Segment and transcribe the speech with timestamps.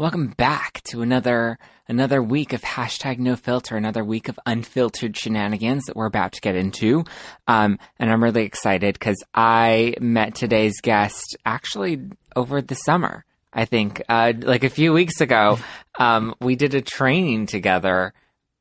[0.00, 5.84] Welcome back to another another week of hashtag no filter, another week of unfiltered shenanigans
[5.84, 7.04] that we're about to get into.
[7.46, 12.00] Um, and I'm really excited because I met today's guest actually
[12.34, 13.26] over the summer.
[13.52, 15.58] I think uh, like a few weeks ago,
[15.98, 18.14] um, we did a training together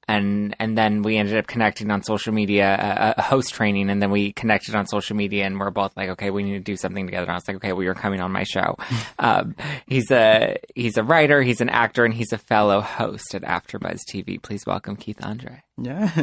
[0.09, 4.01] and and then we ended up connecting on social media, uh, a host training, and
[4.01, 6.75] then we connected on social media, and we're both like, okay, we need to do
[6.75, 7.25] something together.
[7.25, 8.75] And I was like, okay, well, you're coming on my show.
[9.19, 13.43] um, he's a he's a writer, he's an actor, and he's a fellow host at
[13.43, 14.41] AfterBuzz TV.
[14.41, 15.61] Please welcome Keith Andre.
[15.81, 16.13] Yes.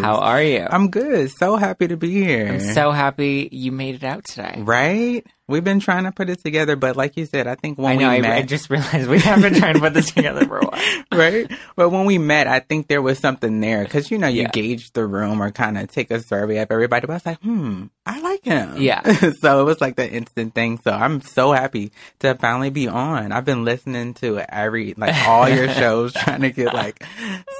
[0.00, 0.66] How are you?
[0.68, 1.30] I'm good.
[1.30, 2.52] So happy to be here.
[2.52, 4.56] I'm so happy you made it out today.
[4.58, 5.26] Right?
[5.46, 7.96] We've been trying to put it together, but like you said, I think when I
[7.96, 8.08] know.
[8.10, 10.58] we I, met, I just realized we have been trying to put this together for
[10.58, 10.80] a while.
[11.12, 11.50] right?
[11.76, 14.48] But when we met, I think there was something there because you know you Yeah.
[14.50, 17.06] gauge the room or kind of take a survey of everybody.
[17.06, 18.76] But I was like, hmm, I like him.
[18.76, 19.02] Yeah.
[19.40, 20.78] so it was like the instant thing.
[20.84, 23.32] So I'm so happy to finally be on.
[23.32, 27.02] I've been listening to every like all your shows, trying to get like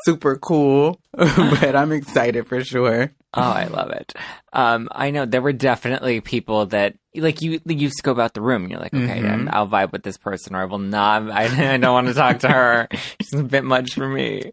[0.05, 3.11] super cool, but I'm excited for sure.
[3.33, 4.13] Oh, I love it.
[4.55, 8.63] Um, I know there were definitely people that like you you scope out the room.
[8.63, 9.31] And you're like, okay, Mhm.
[9.31, 11.31] I'm- I'll vibe with this person, or I will not.
[11.31, 12.89] I, I don't want to talk to her.
[13.21, 14.51] She's a bit much for me.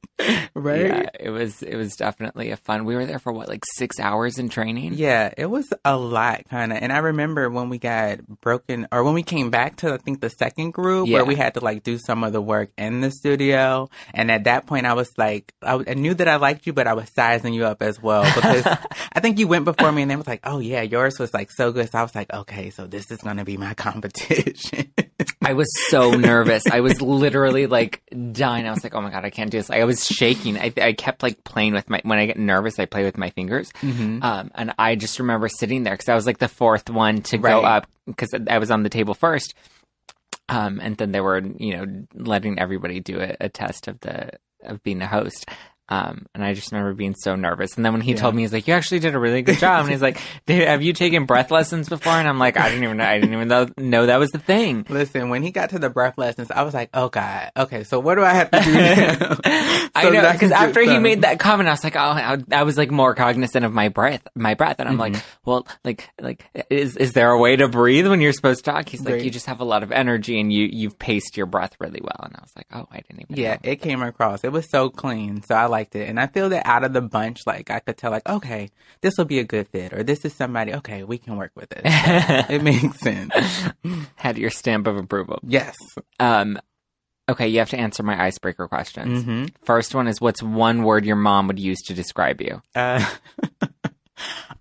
[0.54, 0.86] Right?
[0.86, 2.86] Yeah, it was it was definitely a fun.
[2.86, 4.94] We were there for what like six hours in training.
[4.94, 6.78] Yeah, it was a lot kind of.
[6.82, 10.22] And I remember when we got broken or when we came back to I think
[10.22, 11.16] the second group Yeah.
[11.18, 13.90] where we had to like do some of the work in the studio.
[14.14, 16.94] And at that point I was like I knew that I liked you but I
[16.94, 18.66] was sizing you up as well because
[19.14, 21.52] I think you went before me and they was like, "Oh yeah, yours was like
[21.52, 24.92] so good." So I was like, "Okay, so this is going to be my competition."
[25.44, 26.64] I was so nervous.
[26.72, 28.02] I was literally like
[28.32, 28.68] dying.
[28.68, 29.70] I was like, oh my god, I can't do this.
[29.72, 30.58] I was shaking.
[30.58, 33.30] I, I kept like playing with my when I get nervous, I play with my
[33.32, 33.72] fingers.
[33.82, 34.24] Mhm.
[34.24, 37.38] Um, and I just remember sitting there because I was like the fourth one to
[37.38, 37.78] go Right.
[37.78, 39.54] up because I was on the table first.
[40.50, 44.32] Um, and then they were, you know, letting everybody do a, a test of the
[44.64, 45.46] of being a host.
[45.92, 47.76] Um, and I just remember being so nervous.
[47.76, 48.18] And then when he Yeah.
[48.20, 50.82] told me, he's like, "You actually did a really good job." And he's like, "Have
[50.82, 53.04] you taken breath lessons before?" And I'm like, "I didn't even know.
[53.04, 55.90] I didn't even know, know that was the thing." Listen, when he got to the
[55.90, 58.74] breath lessons, I was like, "Oh God, okay, so what do I have to do
[58.74, 59.38] now?"
[59.94, 62.78] I know because after he made that comment, I was like, oh, I, I was
[62.78, 65.50] like more cognizant of my breath, my breath, and I'm like, Mm-hmm.
[65.50, 68.88] well, like, like, is is there a way to breathe when you're supposed to talk?
[68.88, 71.76] He's like, you just have a lot of energy and you you've paced your breath
[71.82, 73.36] really well, and I was like, oh, I didn't even.
[73.36, 74.46] Yeah, it came across.
[74.46, 76.08] It was so clean, so I liked it.
[76.08, 78.70] And I feel that out of the bunch, like I could tell, like, okay,
[79.02, 80.74] this will be a good fit, or this is somebody.
[80.76, 81.82] Okay, we can work with it.
[81.86, 83.34] it makes sense.
[84.16, 85.40] had your stamp of approval.
[85.44, 85.76] Yes.
[86.20, 86.60] Um,
[87.28, 89.24] okay, you have to answer my icebreaker questions.
[89.24, 92.62] hmm First one is, what's one word your mom would use to describe you?
[92.76, 93.04] Uh,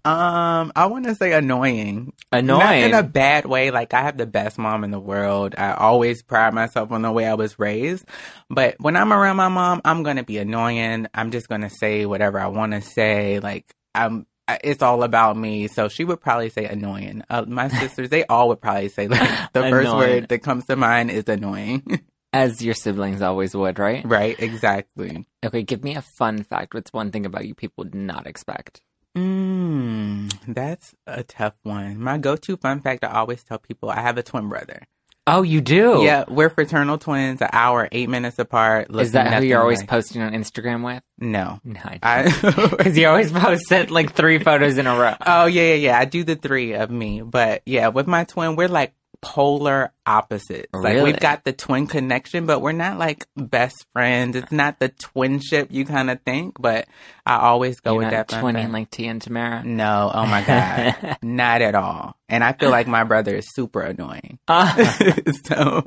[0.04, 2.14] um, I want to say annoying.
[2.32, 2.58] Annoying.
[2.60, 3.70] Not in a bad way.
[3.70, 5.54] Like I have the best mom in the world.
[5.58, 8.06] I always pride myself on the way I was raised.
[8.48, 11.06] But when I'm around my mom, I'm gonna be annoying.
[11.12, 13.40] I'm just gonna say whatever I want to say.
[13.40, 14.26] Like I'm.
[14.64, 17.22] It's all about me, so she would probably say annoying.
[17.30, 19.20] Uh, my sisters, they all would probably say like
[19.52, 22.00] the first word that comes to mind is annoying.
[22.32, 24.04] As your siblings always would, right?
[24.04, 24.36] right?
[24.38, 25.26] Exactly.
[25.44, 26.74] Okay, give me a fun fact.
[26.74, 28.82] What's one thing about you people would not expect?
[29.16, 31.98] Mm, that's a tough one.
[32.00, 34.82] My go-to fun fact I always tell people I have a twin brother.
[35.26, 36.00] Oh, you do?
[36.02, 38.88] Yeah, we're fraternal twins, an hour, eight minutes apart.
[38.96, 41.02] Is that who you're always like- posting on Instagram with?
[41.18, 41.60] No.
[41.62, 42.24] No, I
[42.70, 45.14] because you always post it like three photos in a row.
[45.24, 45.98] Oh yeah, yeah, yeah.
[45.98, 50.68] I do the three of me, but yeah, with my twin, we're like polar opposites.
[50.72, 54.36] Like we've got the twin connection, but we're not like best friends.
[54.36, 56.88] It's not the twinship you kind of think, but
[57.24, 58.28] I always go You're with that.
[58.28, 59.64] twinning like Tia and Tamera.
[59.64, 62.16] no, oh my god, not at all.
[62.28, 64.38] And I feel like my brother is super annoying.
[64.48, 64.74] Ah,
[65.46, 65.84] so,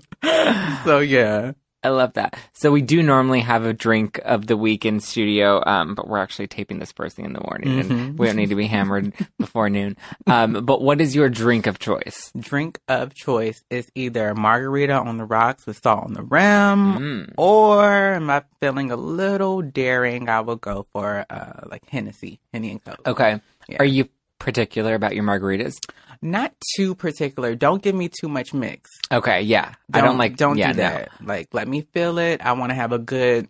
[0.85, 1.53] so yeah.
[1.83, 2.37] I love that.
[2.53, 6.19] So we do normally have a drink of the week in studio, um, but we're
[6.19, 8.17] actually taping this first thing in the morning, and Mhm.
[8.17, 9.97] we don't need to be hammered before noon.
[10.27, 12.31] Um, but what is your drink of choice?
[12.39, 16.93] Drink of choice is either a margarita on the rocks with salt on the rim,
[16.93, 17.33] Mm.
[17.37, 17.83] Or
[18.13, 20.29] am I feeling a little daring?
[20.29, 23.01] I will go for uh like Hennessy, Henny and Coke.
[23.07, 23.41] Okay.
[23.67, 23.77] Yeah.
[23.79, 24.07] Are you
[24.39, 25.75] particular about your margaritas?
[26.23, 27.53] Not too particular.
[27.53, 28.89] Don't give me too much mix.
[29.11, 29.73] Okay, yeah.
[29.91, 30.37] I don't like.
[30.37, 31.09] Don't yeah, do that.
[31.21, 32.39] Like let me feel it.
[32.39, 33.49] I want to have a good.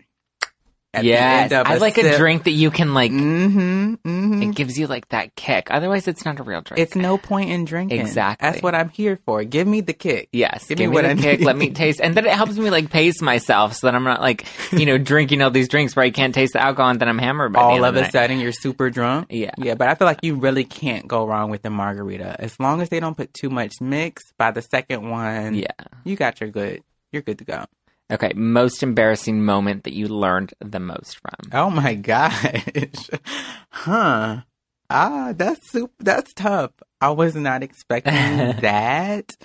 [1.01, 3.11] Yes, I like a drink that you can like.
[3.11, 3.93] Mm-hmm.
[3.95, 4.43] Mm-hmm.
[4.43, 5.69] It gives you like that kick.
[5.71, 6.79] Otherwise, it's not a real drink.
[6.79, 7.99] It's no point in drinking.
[8.01, 8.47] Exactly.
[8.49, 9.43] That's what I'm here for.
[9.43, 10.29] Give me the kick.
[10.31, 11.39] Yes, Give give, me me, what the I kick.
[11.39, 11.45] need.
[11.45, 14.21] Let me taste, and then it helps me like pace myself, so that I'm not
[14.21, 17.09] like you know drinking all these drinks where I can't taste the alcohol, and then
[17.09, 18.11] I'm hammered by All of a night.
[18.11, 19.27] sudden, you're super drunk.
[19.29, 19.51] Yeah.
[19.57, 22.35] Yeah, but I feel like you really can't go wrong with the margarita.
[22.39, 25.71] As long as they don't put too much mix, by the second one, Yeah.
[26.03, 26.83] you got your good.
[27.11, 27.65] You're good to go.
[28.13, 28.31] Okay.
[28.35, 31.51] Most embarrassing moment that you learned the most from.
[31.51, 33.09] Oh my gosh.
[33.69, 34.41] huh.
[34.89, 36.71] Ah, that's super, that's tough.
[37.01, 38.11] I was not expecting
[38.61, 39.35] that.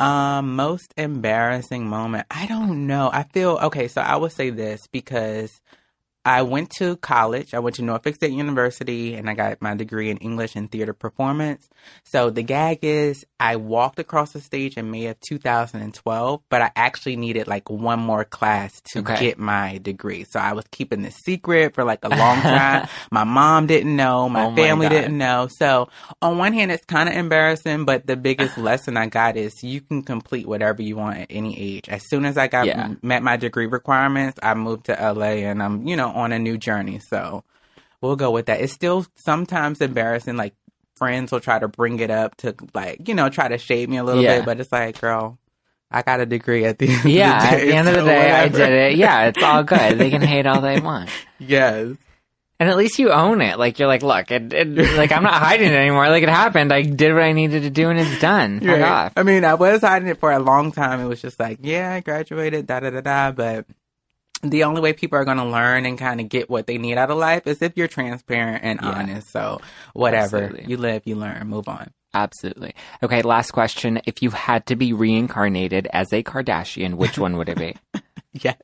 [0.00, 2.26] Um, most embarrassing moment.
[2.30, 3.10] I don't know.
[3.12, 5.60] I feel okay, so I will say this because
[6.28, 7.54] I went to college.
[7.54, 10.92] I went to Norfolk State University and I got my degree in English and theater
[10.92, 11.66] performance.
[12.04, 16.70] So the gag is I walked across the stage in May of 2012, but I
[16.76, 19.16] actually needed like one more class to Okay.
[19.20, 20.24] get my degree.
[20.24, 22.88] So I was keeping this secret for like a long time.
[23.10, 24.90] my mom didn't know, my Oh family God.
[24.90, 25.48] didn't know.
[25.50, 25.88] So
[26.20, 29.80] on one hand, it's kind of embarrassing, but the biggest lesson I got is you
[29.80, 31.88] can complete whatever you want at any age.
[31.88, 32.88] As soon as I got Yeah.
[33.02, 36.56] met my degree requirements, I moved to LA and I'm, you know, on a new
[36.58, 36.98] journey.
[36.98, 37.44] So
[38.00, 38.60] we'll go with that.
[38.60, 40.36] It's still sometimes embarrassing.
[40.36, 40.54] Like
[40.96, 43.96] friends will try to bring it up to like, you know, try to shade me
[43.98, 44.38] a little Yeah.
[44.38, 45.38] bit, but it's like, girl,
[45.90, 47.66] I got a degree at the end Yeah, of the at day.
[47.68, 48.96] the end of the day, I did it.
[48.98, 49.98] Yeah, it's all good.
[49.98, 51.08] They can hate all they want.
[51.38, 51.96] Yes.
[52.60, 53.56] And at least you own it.
[53.56, 56.08] Like, you're like, look, it, it, like, I'm not hiding it anymore.
[56.08, 56.72] Like, it happened.
[56.72, 58.58] I did what I needed to do and it's done.
[58.58, 59.12] Right.
[59.16, 61.00] I mean, I was hiding it for a long time.
[61.00, 63.30] It was just like, yeah, I graduated, da da da da.
[63.30, 63.66] But
[64.42, 66.96] the only way people are going to learn and kind of get what they need
[66.96, 68.88] out of life is if you're transparent and Yeah.
[68.90, 69.30] honest.
[69.30, 69.60] So
[69.94, 70.70] whatever, Absolutely.
[70.70, 71.90] you live, you learn, move on.
[72.14, 72.74] Absolutely.
[73.02, 74.00] Okay, last question.
[74.06, 77.74] If you had to be reincarnated as a Kardashian, which one would it be?
[78.40, 78.60] Yes,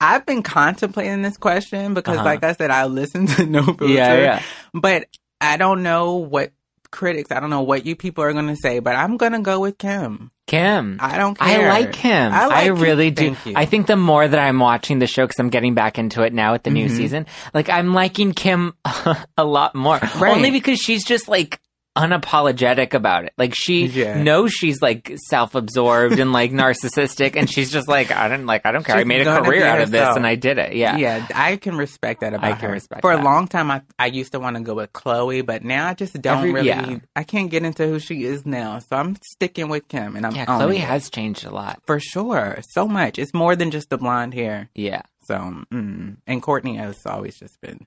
[0.00, 2.24] I've been contemplating this question because, Uh-huh.
[2.24, 3.86] like I said, I listen to No Filter.
[3.86, 4.42] yeah, yeah.
[4.74, 5.06] But
[5.40, 6.52] I don't know what
[6.90, 7.30] critics.
[7.30, 8.80] I don't know what you people are going to say.
[8.80, 10.32] But I'm going to go with Kim.
[10.46, 10.98] Kim.
[11.00, 11.70] I don't care.
[11.70, 12.32] I like him.
[12.32, 12.76] I I, like him.
[12.76, 13.36] really do.
[13.56, 16.32] I think the more that I'm watching the show, because I'm getting back into it
[16.32, 16.96] now with the new Mhm.
[16.96, 18.74] season, like I'm liking Kim
[19.36, 19.98] a lot more.
[20.18, 20.34] Right.
[20.36, 21.58] Only because she's just like
[21.96, 23.32] unapologetic about it.
[23.38, 24.22] Like she Yeah.
[24.22, 28.72] knows she's like self-absorbed and like narcissistic, and she's just like, I don't like, I
[28.72, 28.96] don't care.
[28.96, 30.74] I made a career out of this, and I did it.
[30.76, 30.96] Yeah.
[30.96, 32.72] Yeah, I can respect that about I can her.
[32.72, 33.22] respect For that.
[33.22, 35.94] a long time, I I used to want to go with Khloe, but now I
[35.94, 36.68] just don't Every- really.
[36.68, 36.98] yeah.
[37.16, 40.34] I can't get into who she is now, so I'm sticking with Kim, and I'm
[40.34, 40.80] Yeah, Khloe it.
[40.80, 41.80] has changed a lot.
[41.86, 43.18] for sure so much.
[43.18, 44.68] It's more than just the blonde hair.
[44.74, 45.02] Yeah.
[45.24, 45.34] So,
[45.72, 46.16] mm.
[46.26, 47.86] and Kourtney has always just been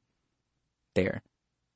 [0.95, 1.21] there.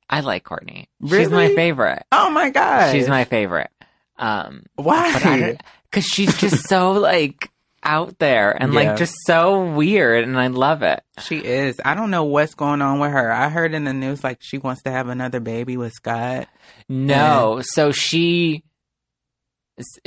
[0.08, 0.86] I like Kourtney.
[1.08, 2.04] She's my favorite.
[2.12, 3.70] Oh my god, She's my favorite.
[4.18, 5.56] Um, why?
[5.90, 7.50] because she's just so like
[7.82, 8.80] out there and Yeah.
[8.90, 11.02] like just so weird, and I love it.
[11.20, 11.80] she is.
[11.84, 13.30] I don't know what's going on with her.
[13.32, 16.48] I heard in the news like she wants to have another baby with Scott.
[16.88, 18.62] No, so she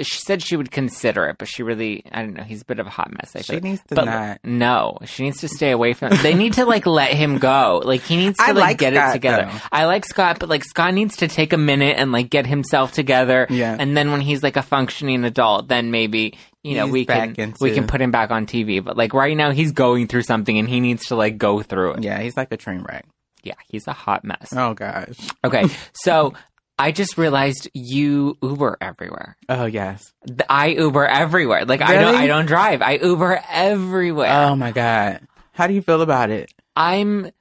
[0.01, 2.43] she said she would consider it, but she really I don't know.
[2.43, 3.35] He's a bit of a hot mess.
[3.35, 3.63] I She think.
[3.63, 4.39] needs to But not.
[4.43, 6.13] no, she needs to stay away from.
[6.23, 7.81] They need to like let him go.
[7.83, 9.49] Like he needs to I like, like get Scott, it together.
[9.51, 9.59] though.
[9.71, 12.93] I like Scott, but like Scott needs to take a minute and like get himself
[12.93, 13.47] together.
[13.49, 13.75] Yeah.
[13.77, 17.35] And then when he's like a functioning adult, then maybe you know He's we can
[17.37, 18.83] into- we can put him back on TV.
[18.83, 21.93] But like right now, he's going through something and he needs to like go through
[21.95, 22.03] it.
[22.03, 23.05] Yeah, he's like a train wreck.
[23.43, 24.47] Yeah, he's a hot mess.
[24.55, 25.17] Oh gosh.
[25.43, 26.33] Okay, so
[26.79, 29.35] I just realized you Uber everywhere.
[29.49, 30.13] Oh yes.
[30.49, 31.65] I Uber everywhere.
[31.65, 32.81] Like I don't I don't drive.
[32.81, 34.31] I Uber everywhere.
[34.31, 35.21] Oh my god.
[35.53, 36.53] How do you feel about it?
[36.75, 37.31] I'm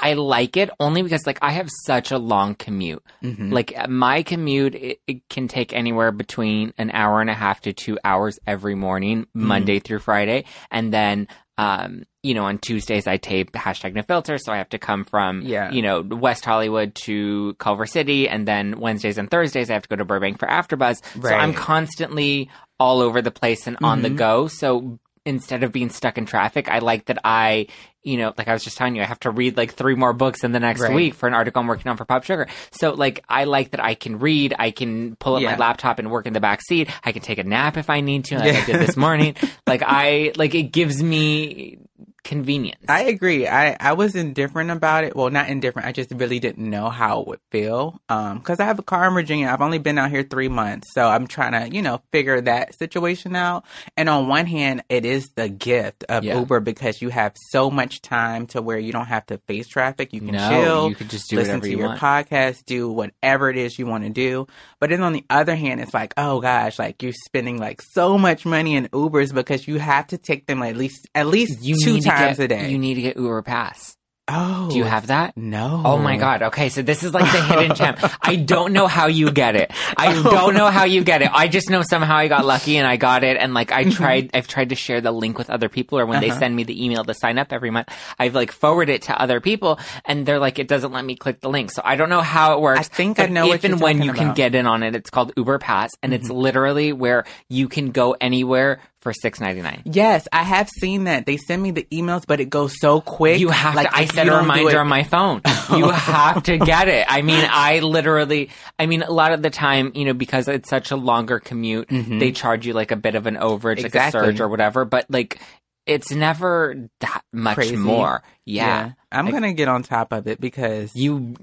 [0.00, 3.02] I like it only because like I have such a long commute.
[3.22, 3.52] Mhm.
[3.52, 7.60] Like uh, my commute, it, it can take anywhere between an hour and a half
[7.62, 9.42] to two hours every morning, Mm.
[9.42, 11.28] Monday through Friday, and then.
[11.60, 15.04] Um, you know, on Tuesdays I tape hashtag no filter, so I have to come
[15.04, 15.70] from, Yeah.
[15.70, 19.88] you know, West Hollywood to Culver City, and then Wednesdays and Thursdays I have to
[19.88, 21.22] go to Burbank for AfterBuzz.
[21.22, 24.16] So I'm constantly all over the place and on the Mhm.
[24.16, 24.46] go.
[24.48, 27.66] So instead of being stuck in traffic, I like that I,
[28.02, 30.12] you know, like I was just telling you, I have to read like three more
[30.12, 30.94] books in the next Right.
[30.94, 32.48] week for an article I'm working on for POPSUGAR.
[32.70, 35.50] So like I like that I can read, I can pull up Yeah.
[35.52, 36.88] my laptop and work in the back seat.
[37.04, 38.60] I can take a nap if I need to, like Yeah.
[38.60, 39.34] I did this morning.
[39.66, 41.78] like I like it gives me
[42.24, 42.84] convenience.
[42.88, 43.46] I agree.
[43.48, 45.16] I, I was indifferent about it.
[45.16, 45.88] Well, not indifferent.
[45.88, 48.00] I just really didn't know how it would feel.
[48.08, 49.48] Um, cause I have a car in Virginia.
[49.48, 50.88] I've only been out here three months.
[50.94, 53.64] So I'm trying to, you know, figure that situation out.
[53.96, 56.38] And on one hand, it is the gift of Yeah.
[56.38, 60.12] Uber because you have so much time to where you don't have to face traffic.
[60.12, 60.88] You can no, chill.
[60.90, 62.00] you could just do listen whatever to you your want.
[62.00, 64.46] podcast, do whatever it is you want to do.
[64.80, 68.18] But then on the other hand, it's like, oh gosh, like you're spending like so
[68.18, 71.76] much money in Ubers because you have to take them at least at least you
[71.82, 72.70] two times get, a day.
[72.70, 73.96] You need to get Uber Pass.
[74.30, 75.34] oh, Do you have that?
[75.38, 75.80] no?
[75.86, 76.42] Oh my god.
[76.42, 77.96] Okay, so this is like the hidden gem.
[78.22, 79.72] I don't know how you get it.
[79.96, 81.30] I don't know how you get it.
[81.32, 84.28] I just know somehow I got lucky and I got it and like I tried
[84.34, 86.40] I've tried to share the link with other people or when they Uh-huh.
[86.40, 87.88] send me the email to sign up every month,
[88.18, 91.40] I've like forwarded it to other people and they're like it doesn't let me click
[91.40, 91.70] the link.
[91.70, 92.80] So I don't know how it works.
[92.80, 94.24] I think I know if and when you can about.
[94.26, 94.34] Mm-hmm.
[94.34, 98.14] get in on it, it's called Uber Pass and it's literally where you can go
[98.20, 99.82] anywhere for six ninety nine.
[99.84, 101.24] Yes, I have seen that.
[101.24, 103.38] They send me the emails, but it goes so quick.
[103.40, 103.96] You have Like, to.
[103.96, 105.40] I set a reminder on my phone.
[105.70, 107.04] You have to get it.
[107.08, 108.48] I mean, I literally.
[108.78, 111.88] I mean, a lot of the time, you know, because it's such a longer commute,
[111.90, 114.10] they charge you like a bit of an overage, like a Mm-hmm.
[114.10, 114.84] Surge or whatever.
[114.84, 115.40] But like,
[115.88, 117.76] it's never that much Crazy.
[117.76, 118.22] more.
[118.44, 118.92] Yeah.
[119.10, 121.34] I'm Like- gonna get on top of it because You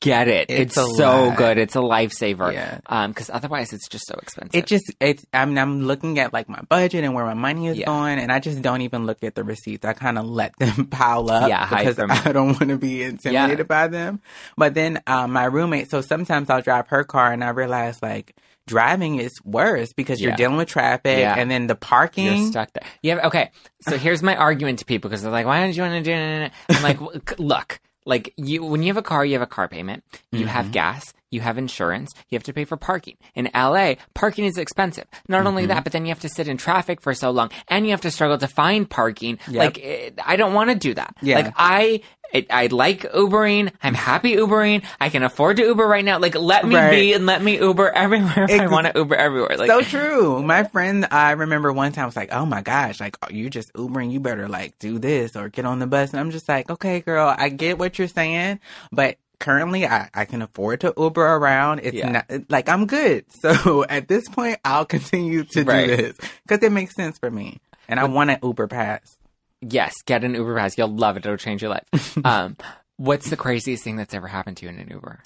[0.00, 0.46] get it.
[0.50, 1.36] It's, It's so lot.
[1.36, 1.58] good.
[1.58, 2.52] It's a lifesaver.
[2.52, 2.78] Yeah.
[2.86, 4.54] Um, because otherwise it's just so expensive.
[4.54, 7.76] it just it's I'm I'm looking at like my budget and where my money is
[7.76, 7.86] Yeah.
[7.86, 9.84] going, and I just don't even look at the receipts.
[9.84, 13.68] I kind of let them pile up Yeah, because I don't want to be intimidated
[13.68, 14.20] by them.
[14.56, 18.34] But then um, my roommate, so sometimes I'll drive her car, and I realize like
[18.66, 20.36] driving is worse because you're Yeah.
[20.36, 21.34] dealing with traffic, Yeah.
[21.38, 22.24] and then the parking.
[22.36, 22.84] You're stuck there.
[23.02, 23.50] You have okay.
[23.82, 26.12] So here's my argument to people because they're like, "Why don't you want to do?"
[26.12, 29.46] it?" I'm like, "Well, "Look, like you when you have a car, you have a
[29.46, 30.48] car payment, you Mm-hmm.
[30.48, 33.16] have gas, you have insurance, you have to pay for parking.
[33.34, 35.04] In LA, parking is expensive.
[35.28, 35.68] Not only Mm-hmm.
[35.68, 38.00] that, but then you have to sit in traffic for so long, and you have
[38.02, 39.38] to struggle to find parking.
[39.48, 39.56] Yep.
[39.56, 41.14] Like eh, I don't want to do that.
[41.22, 41.36] Yeah.
[41.36, 42.00] Like I.
[42.34, 43.72] I I like Ubering.
[43.82, 44.84] I'm happy Ubering.
[45.00, 46.18] I can afford to Uber right now.
[46.18, 46.90] Like, let me Right.
[46.90, 49.56] be and let me Uber everywhere if I want to Uber everywhere.
[49.56, 50.42] Like, so true.
[50.42, 54.10] My friend, I remember one time was like, "Oh my gosh, like you're just Ubering.
[54.12, 57.00] You better like do this or get on the bus." And I'm just like, "Okay,
[57.00, 58.60] girl, I get what you're saying,
[58.92, 61.80] but." Currently, I, I can afford to Uber around.
[61.82, 62.10] It's Yeah.
[62.10, 63.24] not like I'm good.
[63.40, 65.86] So at this point, I'll continue to Right.
[65.86, 67.56] do this because it makes sense for me,
[67.88, 69.16] and I want an Uber pass.
[69.60, 70.78] Yes, get an Uber pass.
[70.78, 71.24] You'll love it.
[71.26, 72.18] It'll change your life.
[72.24, 72.56] um,
[72.96, 75.20] what's the craziest thing that's ever happened to you in an Uber?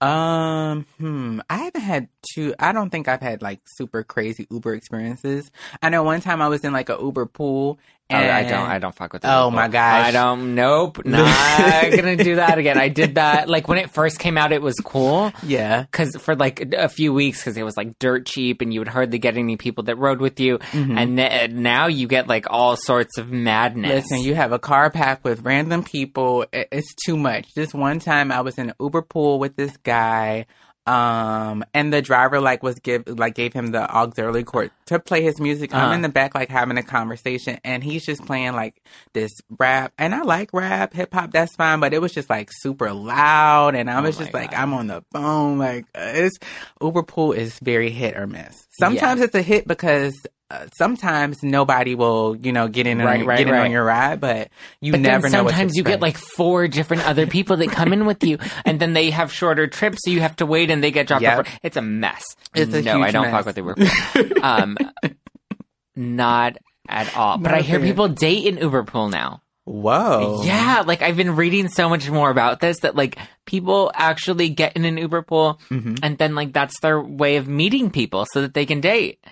[0.00, 1.40] Um, hmm.
[1.48, 2.54] I haven't had two.
[2.58, 5.50] I don't think I've had like super crazy Uber experiences.
[5.82, 7.78] I know one time I was in like a Uber pool.
[8.10, 8.68] Oh, And I don't.
[8.68, 9.24] I don't fuck with.
[9.24, 10.06] Oh, my gosh.
[10.06, 10.54] I don't.
[10.54, 11.02] Nope.
[11.06, 12.76] Not gonna do that again.
[12.78, 13.48] I did that.
[13.48, 15.32] Like when it first came out, it was cool.
[15.42, 15.86] Yeah.
[15.90, 18.88] Cause for like a few weeks, cause it was like dirt cheap, and you would
[18.88, 20.58] hardly get any people that rode with you.
[20.58, 20.98] Mm-hmm.
[20.98, 24.04] And th- now you get like all sorts of madness.
[24.10, 26.44] Listen, you have a car packed with random people.
[26.52, 27.54] It's too much.
[27.54, 30.44] This one time I was in an Uber pool with this guy.
[30.86, 35.22] Um, and the driver like was give like gave him the auxiliary cord to play
[35.22, 35.74] his music.
[35.74, 35.86] Uh-huh.
[35.86, 38.82] I'm in the back like having a conversation, and he's just playing like
[39.14, 39.92] this rap.
[39.98, 41.80] And I like rap, hip hop, that's fine.
[41.80, 44.74] But it was just like super loud, and I Oh was my just like, I'm
[44.74, 45.58] on the phone.
[45.58, 46.38] Like uh, it's
[46.82, 48.66] Uber pool is very hit or miss.
[48.78, 50.14] Sometimes it's a hit because.
[50.76, 53.64] Sometimes nobody will, you know, get in on, Right, right, get in right.
[53.64, 54.48] on your ride, but
[54.80, 55.38] you But never know.
[55.48, 58.92] sometimes you get like four different other people that come in with you, and then
[58.92, 61.38] they have shorter trips, so you have to wait, and they get dropped Yep.
[61.38, 61.58] off.
[61.62, 62.24] It's a mess.
[62.54, 62.98] It's a huge deal.
[62.98, 63.44] no, I don't mess.
[63.44, 64.40] fuck with Uber.
[64.42, 64.76] Um,
[65.96, 66.56] not
[66.88, 67.38] at all.
[67.38, 67.88] But Not I a hear fan.
[67.88, 69.40] people date in Uber pool now.
[69.66, 70.42] Whoa.
[70.44, 74.76] Yeah, like I've been reading so much more about this that like people actually get
[74.76, 76.00] in an Uber pool, Mhm.
[76.02, 79.24] and then like that's their way of meeting people so that they can date.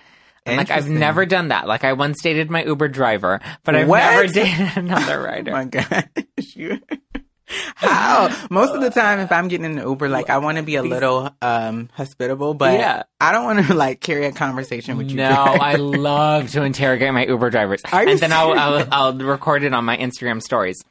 [0.45, 1.67] And, like I've never done that.
[1.67, 3.99] Like I once dated my Uber driver, but I've What?
[3.99, 5.51] never dated another Oh rider.
[5.51, 6.03] my gosh.
[7.75, 8.29] How?
[8.49, 10.81] Most of the time, if I'm getting an Uber, like I want to be a
[10.83, 13.03] little um hospitable, but Yeah.
[13.21, 15.17] I don't want to like carry a conversation with you.
[15.17, 19.73] No, I love to interrogate my Uber drivers, and then I'll, I'll I'll record it
[19.73, 20.83] on my Instagram stories.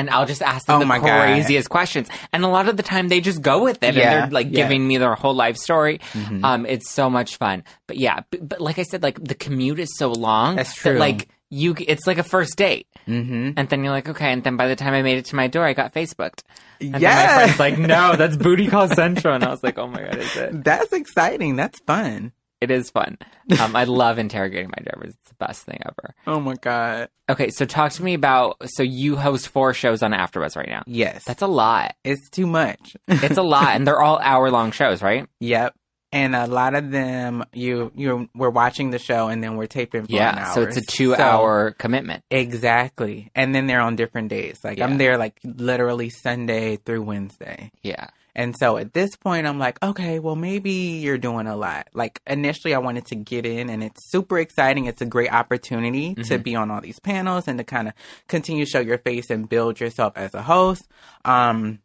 [0.00, 1.20] And I'll just ask them Oh the my God.
[1.20, 2.08] craziest questions.
[2.32, 4.46] And a lot of the time they just go with it Yeah, and they're like
[4.50, 4.62] yeah.
[4.62, 6.00] giving me their whole life story.
[6.12, 6.44] Mhm.
[6.44, 7.62] Um, it's so much fun.
[7.86, 10.56] But yeah, but, but like I said, like the commute is so long.
[10.56, 10.98] That's that, true.
[10.98, 13.52] like you, it's like a first date, mm-hmm.
[13.56, 14.30] and then you're like, okay.
[14.32, 16.42] And then by the time I made it to my door, I got Facebooked.
[16.80, 19.88] And then my friend's like, no, that's booty call central, and I was like, oh
[19.88, 20.62] my god, is it?
[20.64, 21.56] That's exciting.
[21.56, 22.30] That's fun.
[22.60, 23.16] It is fun.
[23.60, 25.14] Um, I love interrogating my drivers.
[25.14, 26.14] It's the best thing ever.
[26.26, 27.08] Oh my god.
[27.28, 28.56] Okay, so talk to me about.
[28.66, 30.82] So you host four shows on AfterBuzz right now.
[30.86, 31.24] Yes.
[31.24, 31.94] That's a lot.
[32.04, 32.96] it's too much.
[33.08, 35.26] It's a lot, and they're all hour long shows, right?
[35.40, 35.74] Yep.
[36.12, 40.06] And a lot of them, you you we're watching the show and then we're taping
[40.06, 40.44] for Yeah.
[40.48, 40.54] hour.
[40.54, 42.24] So it's a two So- hour commitment.
[42.30, 43.30] exactly.
[43.34, 44.58] And then they're on different days.
[44.64, 44.86] Like Yeah.
[44.86, 47.70] I'm there like literally Sunday through Wednesday.
[47.82, 48.08] Yeah.
[48.34, 51.88] And so at this point, I'm like, okay, well, maybe you're doing a lot.
[51.94, 54.86] Like initially, I wanted to get in, and it's super exciting.
[54.86, 56.42] It's a great opportunity to Mhm.
[56.42, 57.94] be on all these panels and to kind of
[58.28, 60.88] continue to show your face and build yourself as a host.
[61.24, 61.80] Um,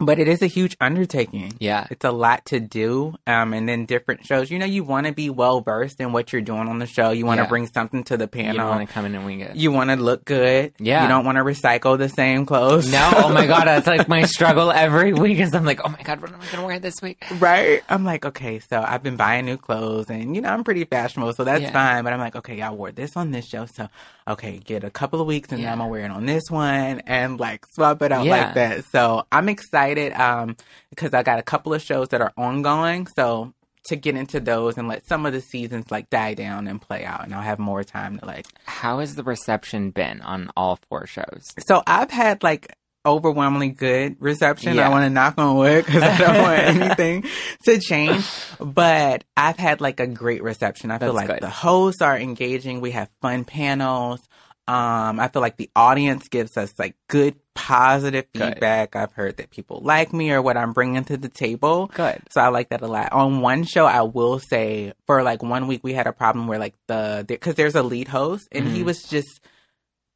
[0.00, 1.52] but it is a huge undertaking.
[1.60, 1.86] Yeah.
[1.90, 3.14] It's a lot to do.
[3.26, 4.50] Um, and then different shows.
[4.50, 7.10] You know, you want to be well versed in what you're doing on the show.
[7.10, 7.48] You want to Yeah.
[7.48, 8.56] bring something to the panel.
[8.56, 9.56] don't want to come in and wing it.
[9.56, 10.72] You want to look good.
[10.78, 11.02] Yeah.
[11.02, 12.90] You don't want to recycle the same clothes.
[12.90, 15.38] No, oh my god, that's like my struggle every week.
[15.38, 17.22] Is I'm like, oh my god, what am I gonna wear this week?
[17.32, 17.82] Right?
[17.88, 21.34] I'm like, okay, so I've been buying new clothes and, you know, I'm pretty fashionable,
[21.34, 21.72] so that's Yeah.
[21.72, 22.04] fine.
[22.04, 23.66] But I'm like, okay, I wore this on this show.
[23.66, 23.88] So,
[24.28, 25.66] okay, get a couple of weeks and Yeah.
[25.66, 28.54] then I'm going to wear it on this one and like swap it out like
[28.54, 28.84] that.
[28.86, 30.56] So I'm excited um,
[30.90, 33.06] because I got a couple of shows that are ongoing.
[33.16, 33.52] So
[33.84, 37.04] to get into those and let some of the seasons like die down and play
[37.04, 38.46] out and I'll have more time to like.
[38.64, 41.46] How has the reception been on all four shows?
[41.66, 42.74] So I've had like
[43.06, 44.76] overwhelmingly good reception.
[44.76, 44.86] Yeah.
[44.86, 47.24] I want to knock on wood because I don't want anything
[47.64, 48.26] to change.
[48.58, 50.90] But I've had like a great reception.
[50.90, 51.42] I feel That's like good.
[51.42, 52.80] the hosts are engaging.
[52.80, 54.20] We have fun panels.
[54.68, 58.54] Um, I feel like the audience gives us like good, positive Good.
[58.54, 58.96] feedback.
[58.96, 61.88] I've heard that people like me or what I'm bringing to the table.
[61.94, 62.20] Good.
[62.30, 63.12] So I like that a lot.
[63.12, 66.58] On one show, I will say for like one week, we had a problem where
[66.58, 68.86] like the, because there's a lead host and he Mhm.
[68.86, 69.40] was just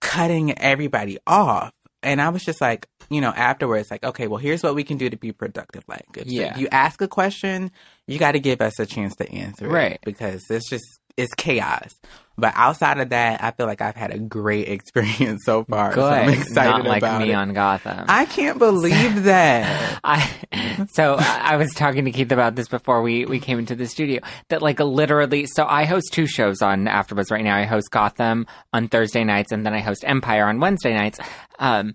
[0.00, 1.72] cutting everybody off.
[2.02, 4.98] And I was just like, you know, afterwards, like, okay, well, here's what we can
[4.98, 5.84] do to be productive.
[5.88, 6.56] Like, if Yeah.
[6.58, 7.70] you ask a question,
[8.06, 9.72] you got to give us a chance to answer it.
[9.72, 9.98] Right.
[10.04, 10.84] Because it's just,
[11.16, 11.94] it's chaos.
[12.36, 15.90] But outside of that, I feel like I've had a great experience so far.
[15.94, 16.00] Good.
[16.00, 17.34] So I'm excited Not like about me it.
[17.34, 18.06] on Gotham.
[18.08, 20.00] I can't believe that.
[20.02, 20.28] I
[20.92, 23.86] so I I was talking to Keith about this before we we came into the
[23.86, 24.20] studio.
[24.48, 27.56] That like literally, so I host two shows on AfterBuzz right now.
[27.56, 31.20] I host Gotham on Thursday nights, and then I host Empire on Wednesday nights.
[31.60, 31.94] Um,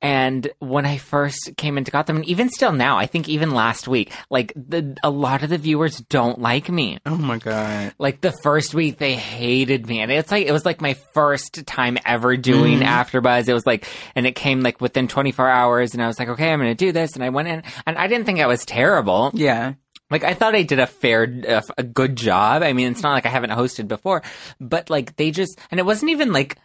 [0.00, 3.88] and when I first came into Gotham, and even still now, I think even last
[3.88, 6.98] week, like the a lot of the viewers don't like me.
[7.04, 7.94] Oh my God.
[7.98, 11.66] Like the first week, they hated me, and it's like it was like my first
[11.66, 12.86] time ever doing Mhm.
[12.86, 13.48] AfterBuzz.
[13.48, 16.52] It was like, and it came like within 24 hours, and I was like, okay,
[16.52, 18.64] I'm going to do this, and I went in, and I didn't think I was
[18.64, 19.30] terrible.
[19.34, 19.74] Yeah.
[20.10, 22.62] Like I thought I did a fair, a, a good job.
[22.62, 24.22] I mean, it's not like I haven't hosted before,
[24.58, 26.56] but like they just, and it wasn't even like.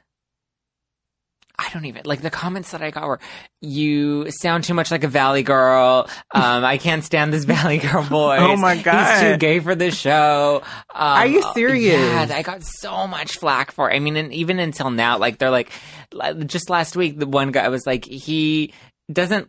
[1.59, 3.19] I don't even like the comments that I got were
[3.61, 6.09] you sound too much like a Valley girl.
[6.35, 8.37] Um, I can't stand this Valley girl boy.
[8.39, 10.63] Oh my god, He's too gay for this show.
[10.63, 11.95] Um, Are you serious?
[11.95, 13.91] Yeah, I got so much flack for.
[13.91, 13.95] it.
[13.95, 15.71] I mean, and even until now, like they're like,
[16.11, 18.73] like, just last week, the one guy was like, he
[19.11, 19.47] doesn't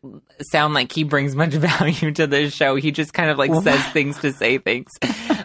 [0.51, 2.77] sound like he brings much value to this show.
[2.77, 4.91] He just kind of like says things to say things.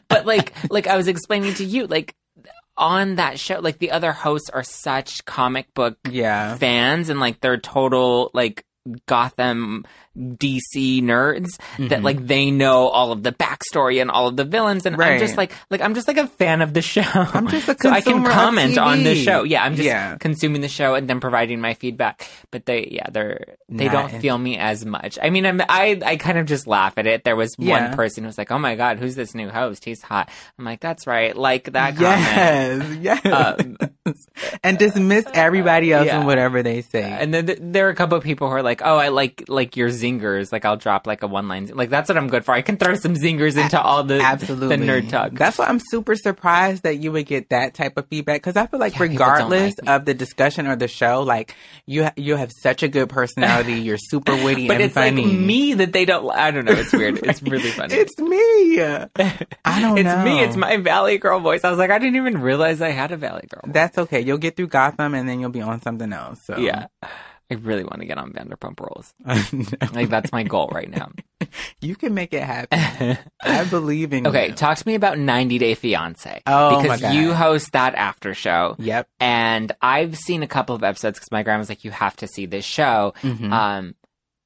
[0.09, 2.13] But like, like I was explaining to you, like
[2.79, 6.55] on that show, like the other hosts are such comic book Yeah.
[6.55, 8.65] fans and like they're total like
[9.07, 9.85] Gotham
[10.17, 12.03] DC nerds that Mhm.
[12.03, 15.37] like they know all of the backstory and all of the villains and I'm just
[15.37, 17.01] like like I'm just like a fan of the show.
[17.15, 19.43] I'm just a so I can comment on the show.
[19.43, 20.17] Yeah, I'm just Yeah.
[20.17, 22.27] consuming the show and then providing my feedback.
[22.51, 25.17] But they yeah, they're they Not don't feel me as much.
[25.21, 27.23] I mean I'm I I kind of just laugh at it.
[27.23, 27.87] There was Yeah.
[27.87, 29.85] one person who was like, "Oh my god, who's this new host?
[29.85, 33.01] He's hot." I'm like, "That's right." Like that comment.
[33.01, 33.25] Yes, yes.
[33.33, 33.77] Um,
[34.63, 36.17] and dismiss everybody else Yeah.
[36.17, 37.03] and whatever they say.
[37.03, 39.45] And then th- there are a couple of people who are like, "Oh, I like
[39.47, 42.45] like your zingers." Like I'll drop like a one line, like that's what I'm good
[42.45, 42.53] for.
[42.53, 45.31] I can throw some zingers into all the Absolutely, the nerd talk.
[45.33, 48.67] That's why I'm super surprised that you would get that type of feedback because I
[48.67, 52.35] feel like Yeah, regardless like of the discussion or the show, like you ha- you
[52.35, 53.73] have such a good personality.
[53.73, 55.25] You're super witty but and it's funny.
[55.25, 56.29] like me that they don't.
[56.31, 56.73] I don't know.
[56.73, 57.19] It's weird.
[57.23, 57.95] It's really funny.
[57.99, 58.81] It's me.
[58.81, 60.23] I don't it's know.
[60.23, 60.39] me.
[60.41, 61.63] It's my Valley Girl voice.
[61.63, 63.61] I was like, I didn't even realize I had a Valley Girl.
[63.65, 63.73] voice.
[63.73, 64.21] That's okay.
[64.21, 66.39] You'll get through Gotham and then you'll be on something else.
[66.45, 66.87] So yeah.
[67.51, 69.13] I really want to get on Vanderpump Rules.
[69.93, 71.11] Like that's my goal right now.
[71.81, 73.17] you can make it happen.
[73.41, 74.53] I believe in Okay, you.
[74.53, 76.41] talk to me about 90 Day Fiance.
[76.45, 78.75] Oh, my because you host that after show.
[78.77, 79.07] Yep.
[79.19, 82.45] And I've seen a couple of episodes because my grandma's like, you have to see
[82.45, 83.13] this show.
[83.21, 83.51] Mhm.
[83.51, 83.95] Um,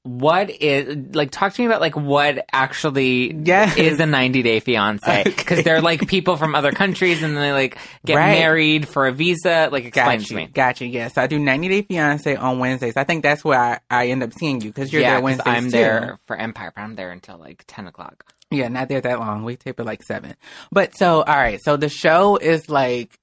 [0.04, 1.32] what is like?
[1.32, 3.78] Talk to me about like what actually Yes.
[3.78, 5.62] is a 90 Day Fiance because Okay.
[5.62, 8.32] they're like people from other countries and they like get Right.
[8.40, 9.70] married for a visa.
[9.72, 10.28] Like, explain Gotcha.
[10.28, 10.46] to me.
[10.48, 10.86] Gotcha.
[10.86, 11.08] Yeah.
[11.08, 12.98] So I do 90 Day Fiance on Wednesdays.
[12.98, 15.48] I think that's where I, I end up seeing you because you're yeah, there Wednesdays
[15.48, 15.72] I'm too.
[15.72, 18.26] there for Empire, but I'm there until like 10 o'clock.
[18.52, 19.44] Yeah, not there that long.
[19.46, 20.36] We tape it like seven.
[20.72, 21.60] But so, all right.
[21.64, 23.18] So the show is like,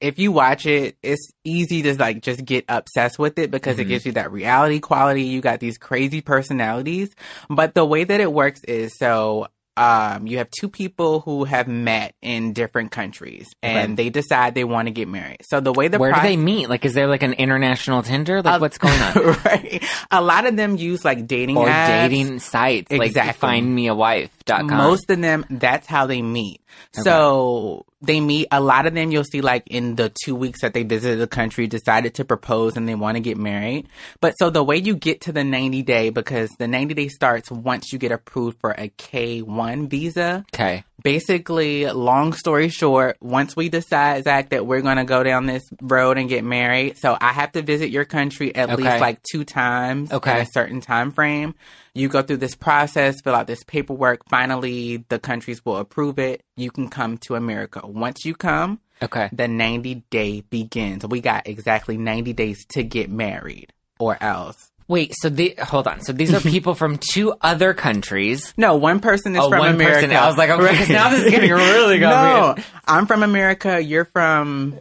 [0.00, 3.86] if you watch it, it's easy to like just get obsessed with it because it
[3.86, 3.88] Mhm.
[3.88, 5.22] gives you that reality quality.
[5.24, 7.10] You got these crazy personalities.
[7.50, 11.66] But the way that it works is so, um, you have two people who have
[11.66, 15.38] met in different countries and they decide they want to get married.
[15.42, 16.68] So the way the Where do they meet?
[16.70, 18.40] Like, is there like an international Tinder?
[18.40, 19.14] Like, Uh, what's going on?
[19.44, 19.82] right.
[20.12, 21.86] A lot of them use like dating or apps.
[22.08, 23.48] dating sites like Exactly.
[23.48, 24.66] findmeawife.com.
[24.68, 26.60] Most of them, that's how they meet.
[26.92, 30.74] So they meet, a lot of them you'll see like in the two weeks that
[30.74, 33.88] they visited the country, decided to propose and they want to get married.
[34.20, 37.50] But so the way you get to the 90 day, because the 90 day starts
[37.50, 40.44] once you get approved for a K1 visa.
[40.54, 40.84] okay.
[41.04, 45.62] Basically, long story short, once we decide, Zack, that we're going to go down this
[45.82, 48.82] road and get married, so I have to visit your country at Okay.
[48.82, 50.30] least like two times Okay.
[50.32, 51.54] in a certain time frame.
[51.92, 54.22] You go through this process, fill out this paperwork.
[54.30, 56.42] Finally, the countries will approve it.
[56.56, 57.82] You can come to America.
[57.86, 59.28] Once you come, Okay.
[59.30, 61.04] the 90 day begins.
[61.06, 64.70] We got exactly 90 days to get married or else.
[64.88, 66.00] Wait, so the hold on.
[66.02, 68.52] So these are people from two other countries.
[68.56, 70.06] No, one person is Oh, from one America.
[70.06, 70.16] person.
[70.16, 72.70] I was like, okay, 'cause now this is getting really no, complicated.
[72.86, 73.80] I'm from America.
[73.82, 74.78] You're from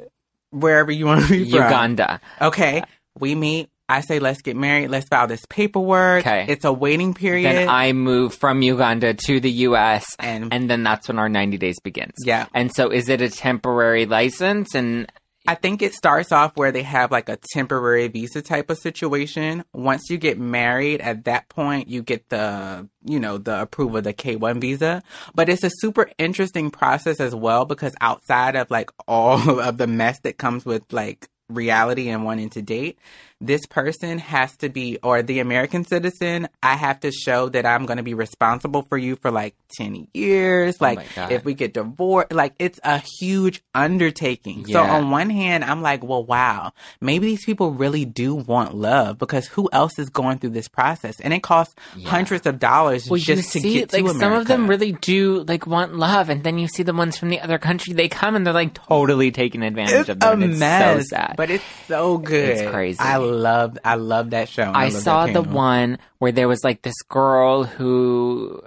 [0.51, 1.63] wherever you want to be from.
[1.63, 2.19] Uganda.
[2.41, 2.83] Okay,
[3.19, 3.69] we meet.
[3.89, 4.87] I say, let's get married.
[4.89, 6.21] Let's file this paperwork.
[6.25, 6.45] Okay.
[6.47, 7.53] It's a waiting period.
[7.53, 11.57] Then I move from Uganda to the US and, and then that's when our 90
[11.57, 12.13] days begins.
[12.25, 15.11] yeah, And so is it a temporary license and
[15.45, 19.65] I think it starts off where they have like a temporary visa type of situation.
[19.73, 24.05] Once you get married, at that point, you get the, you know, the approval of
[24.05, 25.03] the K1 visa.
[25.35, 29.87] But it's a super interesting process as well because outside of like all of the
[29.87, 32.97] mess that comes with like reality and wanting to date,
[33.45, 37.85] this person has to be, or the American citizen, I have to show that I'm
[37.85, 40.75] going to be responsible for you for like 10 years.
[40.79, 41.31] Oh like, my God.
[41.31, 44.65] if we get divorced, like, it's a huge undertaking.
[44.67, 49.17] So, on one hand, I'm like, well, wow, maybe these people really do want love
[49.17, 51.19] because who else is going through this process?
[51.19, 52.09] And it costs Yeah.
[52.09, 54.19] hundreds of dollars well, just you to see, get to like America.
[54.19, 57.29] some of them really do like want love, and then you see the ones from
[57.29, 57.93] the other country.
[57.93, 60.41] They come and they're like totally taking advantage it's of them.
[60.41, 61.35] a it's mess, so sad.
[61.37, 62.49] but it's so good.
[62.49, 62.99] It's crazy.
[62.99, 64.63] I love, I love that show.
[64.63, 68.63] I love saw the one where there was like this girl who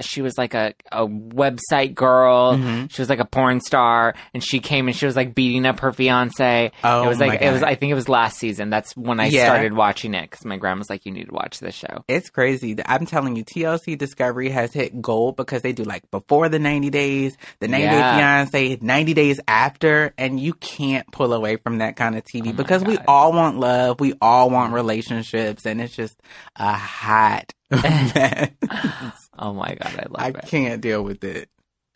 [0.00, 2.56] she was like a, a website girl.
[2.56, 2.90] Mhm.
[2.92, 5.80] She was like a porn star and she came and she was like beating up
[5.80, 6.72] her fiance.
[6.84, 8.70] Oh, it was like it was I think it was last season.
[8.70, 9.44] That's when I Yeah.
[9.46, 12.04] started watching it cuz my grandma was like you need to watch this show.
[12.08, 12.76] It's crazy.
[12.86, 16.90] I'm telling you, TLC Discovery has hit gold because they do like before the 90
[16.90, 18.12] days, the 90 Yeah.
[18.12, 22.50] day fiance, 90 days after, and you can't pull away from that kind of TV
[22.50, 26.16] Oh because we all want love, we all want relationships, and it's just
[26.56, 28.50] a hot mess.
[29.38, 30.20] Oh my god, I love that.
[30.20, 30.46] I it.
[30.46, 31.48] can't deal with it.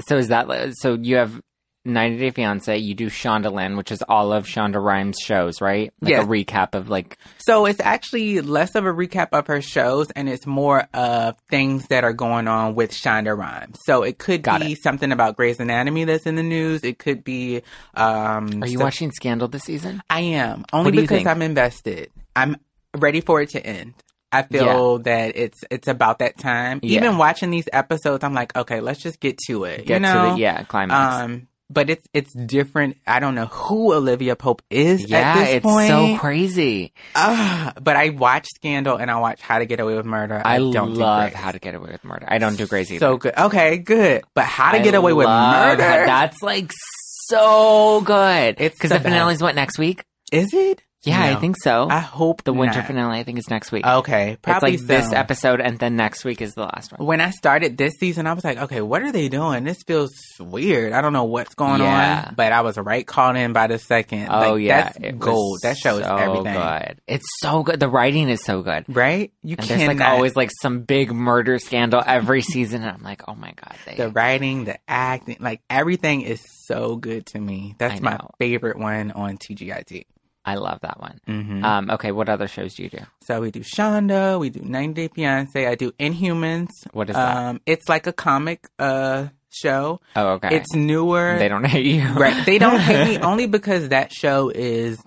[0.09, 1.41] So is that so you have
[1.85, 5.93] 90 Day Fiance, you do Shondaland, which is all of Shonda Rhimes shows, right?
[6.01, 6.25] Like Yes.
[6.25, 10.29] a recap of like So it's actually less of a recap of her shows and
[10.29, 13.79] it's more of things that are going on with Shonda Rhimes.
[13.85, 16.85] So it could Got be something about Grey's Anatomy that's in the news.
[16.85, 17.63] It could be
[17.95, 20.03] um Are you so- watching Scandal this season?
[20.09, 20.65] I am.
[20.73, 21.27] Only What do you because?
[21.27, 22.11] I'm invested.
[22.37, 22.57] I'm
[22.97, 23.95] ready for it to end.
[24.33, 26.81] I feel that it's it's about that time.
[26.83, 26.99] Yeah.
[26.99, 29.87] Even watching these episodes, I'm like, okay, let's just get to it.
[29.87, 30.31] Get you know?
[30.31, 31.23] to the yeah, climax.
[31.25, 32.99] Um, but it's it's different.
[33.07, 35.89] I don't know who Olivia Pope is yeah, at this it's point.
[35.89, 36.93] so crazy.
[37.15, 40.41] Ah, but I watch Scandal and I watch How to Get Away with Murder.
[40.45, 41.33] I, don't do love.
[41.33, 42.27] How to Get Away with Murder.
[42.29, 43.01] I don't do Grey's either.
[43.01, 43.37] So good.
[43.37, 44.25] Okay, good.
[44.35, 45.77] But How to I Get Away with Murder?
[45.77, 48.57] That's like so good.
[48.59, 50.05] It's because the the, finale's what next week?
[50.33, 50.83] is it?
[51.05, 51.89] Yeah, I think so.
[51.91, 52.87] I hope the winter not.
[52.87, 53.85] finale, I think, is next week.
[53.85, 57.05] Okay, it's probably like this episode, and then next week is the last one.
[57.07, 59.65] when I started this season, I was like, okay, what are they doing?
[59.65, 60.93] This feels weird.
[60.93, 62.27] I don't know what's going Yeah.
[62.29, 64.29] on, but I was right caught in by the second.
[64.31, 65.59] Oh Like, yeah, that's gold.
[65.63, 67.01] That show is so everything, good.
[67.09, 67.81] It's so good.
[67.81, 68.85] The writing is so good.
[68.89, 69.33] right?
[69.43, 73.03] You And can't there's like always like some big murder scandal every season, and I'm
[73.03, 77.41] like, oh my god, they the writing, the acting, like everything is so good to
[77.41, 77.75] me.
[77.79, 80.05] That's my favorite one on TGIT.
[80.45, 81.21] I love that one.
[81.27, 82.99] hmm Um, okay, what other shows do you do?
[83.21, 86.71] so we do Shonda, we do 90 Day Fiance, I do Inhumans.
[86.93, 87.37] What is that?
[87.37, 90.01] Um, it's like a comic uh show.
[90.17, 90.57] oh, okay.
[90.57, 91.37] It's newer.
[91.39, 92.45] they don't hate you, right.
[92.47, 94.99] They don't hate me only because that show is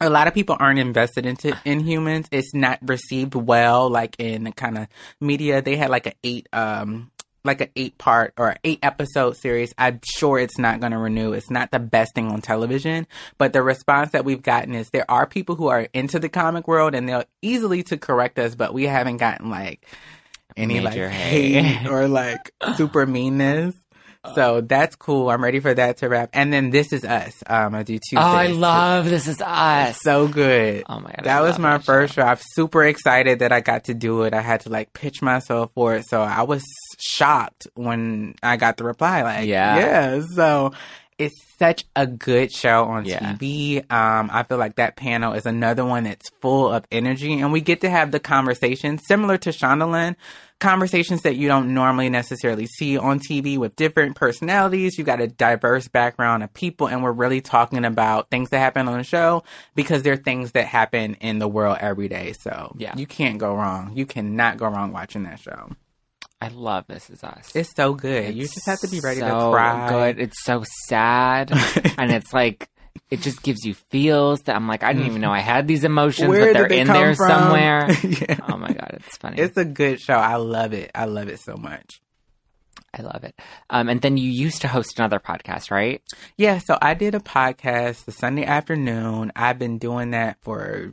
[0.00, 2.26] a lot of people aren't invested into Inhumans.
[2.32, 4.88] It's not received well, like in the kind of
[5.20, 5.62] media.
[5.62, 7.12] They had like an eight, um,
[7.44, 9.74] like an eight part or eight episode series.
[9.78, 11.32] I'm sure it's not going to renew.
[11.32, 13.06] It's not the best thing on television,
[13.38, 16.66] but the response that we've gotten is there are people who are into the comic
[16.66, 19.86] world and they'll easily to correct us, but we haven't gotten like
[20.56, 21.62] any Major like hate.
[21.62, 23.74] hate or like super meanness.
[24.34, 25.28] So that's cool.
[25.28, 26.30] I'm ready for that to wrap.
[26.32, 27.34] And then this is us.
[27.46, 28.18] Um, I do Tuesdays.
[28.18, 29.98] Oh, I love This Is Us.
[30.00, 30.82] So good.
[30.88, 32.22] Oh my god, I that was my that first show.
[32.22, 32.28] show.
[32.28, 34.32] I'm super excited that I got to do it.
[34.32, 36.06] I had to like pitch myself for it.
[36.08, 36.64] So I was
[37.00, 39.22] shocked when I got the reply.
[39.22, 39.78] Like, Yeah.
[39.78, 40.20] yeah.
[40.34, 40.72] So
[41.16, 43.34] it's such a good show on Yeah.
[43.34, 43.78] TV.
[43.88, 47.60] Um, I feel like that panel is another one that's full of energy and we
[47.60, 50.16] get to have the conversation similar to Shondaland.
[50.60, 54.96] Conversations that you don't normally necessarily see on TV with different personalities.
[54.96, 58.88] You got a diverse background of people, and we're really talking about things that happen
[58.88, 59.42] on the show
[59.74, 62.32] because they're things that happen in the world every day.
[62.40, 62.94] So Yeah.
[62.96, 63.92] you can't go wrong.
[63.94, 65.70] You cannot go wrong watching that show.
[66.40, 67.54] I love This Is Us.
[67.54, 68.34] It's so good.
[68.34, 69.88] you just have to be ready to so cry.
[69.88, 70.20] Good.
[70.20, 71.50] It's so sad,
[71.98, 72.68] and it's like
[73.10, 75.84] it just gives you feels that I'm like I didn't even know I had these
[75.84, 77.28] emotions, Where but they're they in there from?
[77.28, 77.90] somewhere.
[78.02, 78.38] yeah.
[78.48, 79.38] Oh my god, it's funny.
[79.38, 80.14] It's a good show.
[80.14, 80.90] I love it.
[80.94, 82.00] I love it so much.
[82.96, 83.34] I love it.
[83.70, 86.00] Um, and then you used to host another podcast, right?
[86.36, 89.32] Yeah, so I did a podcast the Sunday afternoon.
[89.34, 90.92] I've been doing that for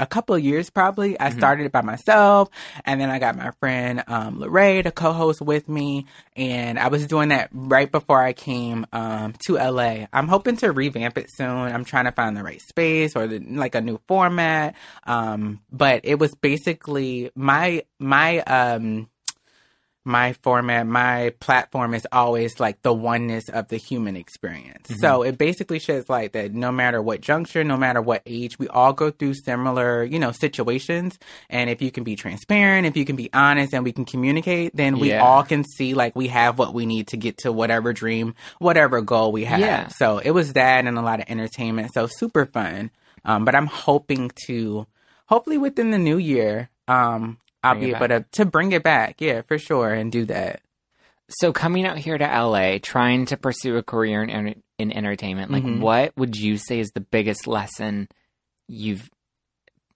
[0.00, 1.18] a couple of years probably.
[1.20, 1.34] I Mhm.
[1.34, 2.48] started it by myself
[2.84, 7.06] and then I got my friend um Lorraine to co-host with me and I was
[7.06, 10.06] doing that right before I came um to LA.
[10.12, 11.48] I'm hoping to revamp it soon.
[11.48, 14.74] I'm trying to find the right space or the, like a new format.
[15.04, 19.08] Um but it was basically my my um
[20.04, 24.88] my format, my platform is always like the oneness of the human experience.
[24.88, 24.96] Mhm.
[25.00, 28.66] So it basically sheds light that no matter what juncture, no matter what age, we
[28.68, 31.18] all go through similar, you know, situations.
[31.50, 34.74] And if you can be transparent, if you can be honest and we can communicate,
[34.74, 35.22] then we Yeah.
[35.22, 39.02] all can see like we have what we need to get to whatever dream, whatever
[39.02, 39.60] goal we have.
[39.60, 39.88] Yeah.
[39.88, 41.92] So it was that and a lot of entertainment.
[41.92, 42.90] So super fun.
[43.24, 44.86] Um, but I'm hoping to,
[45.26, 49.20] hopefully within the new year, um, I'll Bring be able to, to bring it back.
[49.20, 49.92] Yeah, for sure.
[49.92, 50.62] And do that.
[51.28, 55.62] So coming out here to LA, trying to pursue a career in in entertainment, like
[55.62, 55.80] Mhm.
[55.80, 58.08] what would you say is the biggest lesson
[58.66, 59.08] you've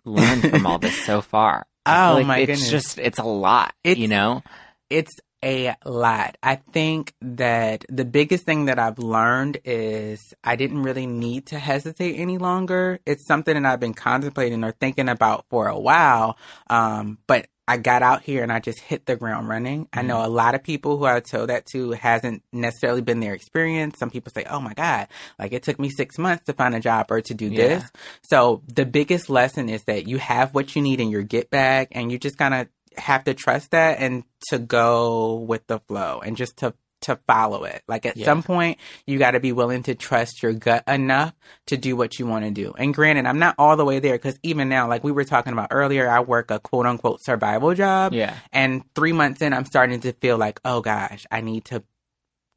[0.05, 1.67] learned from all this so far?
[1.87, 2.71] Oh like my it's goodness.
[2.71, 4.43] just it's a lot, It's- you know.
[4.91, 6.37] It's a lot.
[6.43, 11.59] I think that the biggest thing that I've learned is I didn't really need to
[11.59, 13.01] hesitate any longer.
[13.05, 16.39] It's something that I've been contemplating or thinking about for a while.
[16.71, 19.89] Um, but I got out here and I just hit the ground running.
[19.93, 20.27] I know mm-hmm.
[20.27, 23.99] a lot of people who I told that to hasn't necessarily been their experience.
[23.99, 26.81] Some people say, Oh my God, like it took me six months to find a
[26.81, 27.69] job or to do Yeah.
[27.69, 27.91] this.
[28.23, 31.89] So the biggest lesson is that you have what you need in your get bag
[31.93, 36.21] and you just kind of have to trust that and to go with the flow
[36.25, 36.75] and just to
[37.05, 37.83] to follow it.
[37.89, 38.27] Like at Yeah.
[38.27, 41.33] some point you got to be willing to trust your gut enough
[41.67, 42.75] to do what you want to do.
[42.79, 45.53] And granted, I'm not all the way there cuz even now like we were talking
[45.53, 49.65] about earlier, I work a quote unquote survival job Yeah, and 3 months in I'm
[49.65, 51.83] starting to feel like, "Oh gosh, I need to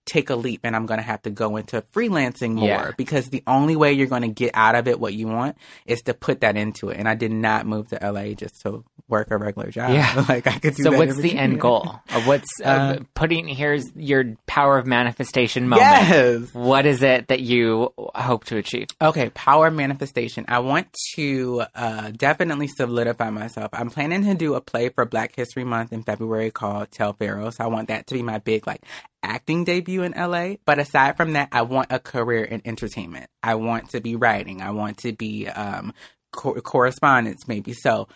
[0.07, 2.91] take a leap and I'm going to have to go into freelancing more Yeah.
[2.97, 6.01] because the only way you're going to get out of it what you want is
[6.03, 6.97] to put that into it.
[6.97, 9.91] And I did not move to LA just to work a regular job.
[9.91, 10.25] Yeah.
[10.29, 11.99] like I could do So what's the end goal?
[12.13, 13.47] Of what's uh, Uh, putting?
[13.47, 15.87] Here's your power of manifestation moment.
[15.87, 16.53] Yes.
[16.53, 18.87] What is it that you hope to achieve?
[19.01, 20.45] Okay, power manifestation.
[20.47, 23.69] I want to uh, definitely solidify myself.
[23.73, 27.49] I'm planning to do a play for Black History Month in February called Tell Pharaoh.
[27.49, 28.81] So I want that to be my big like
[29.27, 30.55] acting debut in LA.
[30.65, 33.29] But aside from that, I want a career in entertainment.
[33.43, 34.61] I want to be writing.
[34.61, 35.93] I want to be um,
[36.31, 37.73] co- correspondence maybe.
[37.73, 38.07] So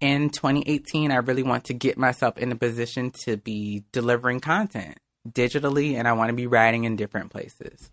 [0.00, 4.98] in 2018, I really want to get myself in a position to be delivering content
[5.28, 7.90] digitally, and I want to be writing in different places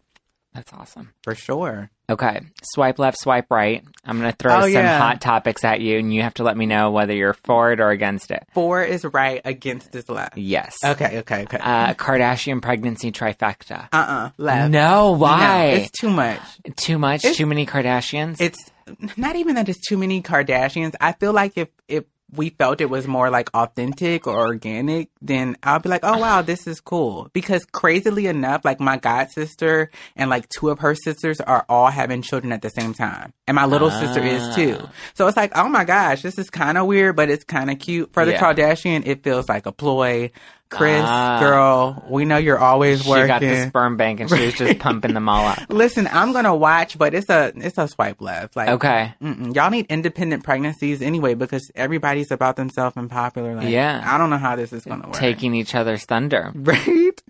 [0.53, 1.13] That's awesome.
[1.23, 1.89] for sure.
[2.09, 3.83] Okay, swipe left, swipe right.
[4.05, 4.97] I'm going to throw Oh, some yeah.
[4.97, 7.81] hot topics at you, and you have to let me know whether you're for it
[7.81, 8.47] or against it.
[8.53, 10.37] For is right against is left.
[10.37, 10.77] Yes.
[10.85, 11.57] Okay, okay, okay.
[11.59, 13.89] Uh, Kardashian pregnancy trifecta.
[13.91, 14.71] Uh uh left.
[14.71, 15.71] No, why?
[15.71, 16.39] No, it's too much.
[16.77, 17.25] Too much?
[17.25, 18.39] It's- too many Kardashians?
[18.39, 18.71] It's
[19.17, 20.95] not even that it's too many Kardashians.
[21.01, 25.55] I feel like if if we felt it was more like authentic or organic, then
[25.63, 27.29] I'll be like, oh wow, this is cool.
[27.31, 31.87] Because crazily enough, like my god sister and like two of her sisters are all
[31.87, 33.33] having children at the same time.
[33.47, 34.77] And my little sister is too.
[34.81, 34.91] Ah.
[35.13, 37.79] So it's like, oh my gosh, this is kind of weird, but it's kind of
[37.79, 38.11] cute.
[38.11, 38.41] For the Yeah.
[38.41, 40.31] Kardashian, it feels like a ploy.
[40.69, 41.39] Kris, Ah.
[41.39, 43.27] girl, we know you're always She working.
[43.27, 45.59] got the sperm bank and she was just pumping them all up.
[45.69, 48.55] Listen, I'm gonna watch, but it's a it's a swipe left.
[48.55, 49.13] Like, Okay.
[49.21, 53.55] y'all need independent pregnancies anyway because everybody's about themselves and popular.
[53.55, 54.01] Like, Yeah.
[54.05, 55.13] I don't know how this is gonna work.
[55.15, 56.51] Taking each other's thunder.
[56.55, 57.21] right.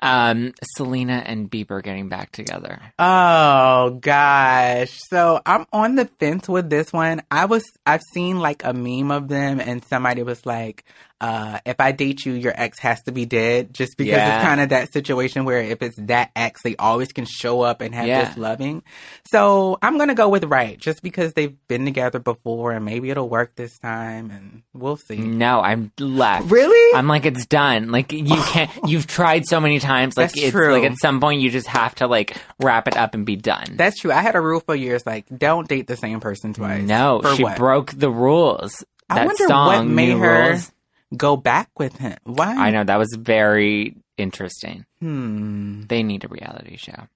[0.00, 2.80] Um, Selena and Bieber getting back together.
[2.98, 4.96] Oh gosh.
[5.10, 7.22] So I'm on the fence with this one.
[7.30, 10.84] I was I've seen like a meme of them and somebody was like,
[11.20, 13.74] uh, if I date you, your ex has to be dead.
[13.74, 14.36] Just because Yeah.
[14.36, 17.80] it's kind of that situation where if it's that ex, they always can show up
[17.80, 18.24] and have Yeah.
[18.26, 18.82] this loving.
[19.30, 23.28] So I'm gonna go with right, just because they've been together before and maybe it'll
[23.28, 25.16] work this time and we'll see.
[25.16, 26.50] No, I'm left.
[26.50, 26.96] Really?
[26.96, 27.90] I'm like it's done.
[27.90, 28.70] Like you can't.
[28.86, 30.16] You've tried so many times.
[30.16, 30.72] Like That's it's true.
[30.72, 33.64] like at some point you just have to like wrap it up and be done.
[33.76, 34.12] That's true.
[34.12, 36.82] I had a rule for years like don't date the same person twice.
[36.84, 37.56] no, she what?
[37.56, 38.84] broke the rules.
[39.10, 40.70] I that wonder song, what made her Rules.
[41.16, 42.16] Go back with him.
[42.24, 42.54] Why?
[42.54, 44.84] I know that was very interesting.
[45.00, 45.82] Hmm.
[45.88, 47.08] They need a reality show.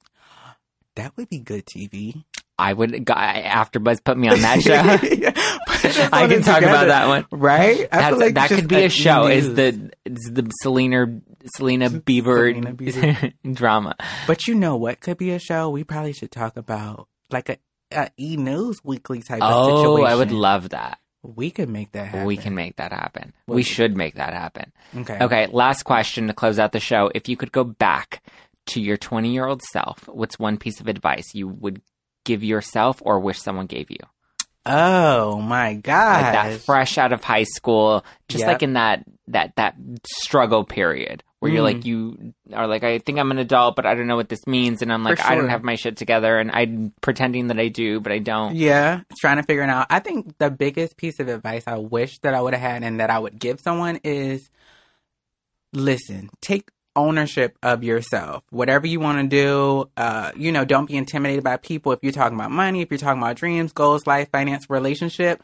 [0.96, 2.22] That would be good TV.
[2.58, 2.90] I would.
[2.92, 4.74] AfterBuzz put me on that show.
[6.12, 7.26] I can talk about that one.
[7.32, 7.88] Right?
[7.90, 9.26] I feel like that could be a show.
[9.26, 11.20] Is the is the Selena
[11.56, 13.54] Selena Bieber, Selena Bieber.
[13.54, 13.96] drama?
[14.26, 15.70] But you know what could be a show?
[15.70, 17.56] We probably should talk about like a,
[17.90, 20.12] a E News weekly type of Oh, situation.
[20.12, 20.98] I would love that.
[21.22, 22.26] We could make that happen.
[22.26, 23.32] We can make that happen.
[23.46, 24.72] What we we- should make that happen.
[24.96, 25.18] Okay.
[25.20, 27.10] Okay, last question to close out the show.
[27.14, 28.22] If you could go back
[28.66, 31.80] to your 20 year old self, what's one piece of advice you would
[32.24, 33.98] give yourself or wish someone gave you?
[34.64, 36.22] Oh my god.
[36.22, 38.48] Like that fresh out of high school, just Yep.
[38.48, 39.74] like in that that that
[40.06, 41.74] struggle period where you're Mm.
[41.74, 44.46] like you are like I think I'm an adult, but I don't know what this
[44.46, 47.58] means, and I'm like For I don't have my shit together, and I'm pretending that
[47.58, 48.54] I do, but I don't.
[48.54, 49.88] Yeah, trying to figure it out.
[49.90, 53.00] I think the biggest piece of advice I wish that I would have had and
[53.00, 54.48] that I would give someone is
[55.72, 58.44] listen, take ownership of yourself.
[58.50, 61.90] Whatever you want to do, uh, you know, don't be intimidated by people.
[61.92, 65.42] If you're talking about money, if you're talking about dreams, goals, life, finance, relationship,